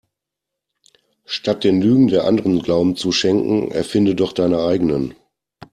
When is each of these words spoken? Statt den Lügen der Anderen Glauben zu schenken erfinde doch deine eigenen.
Statt 1.25 1.63
den 1.63 1.79
Lügen 1.79 2.07
der 2.07 2.23
Anderen 2.25 2.63
Glauben 2.63 2.95
zu 2.95 3.11
schenken 3.11 3.69
erfinde 3.69 4.15
doch 4.15 4.33
deine 4.33 4.57
eigenen. 4.63 5.13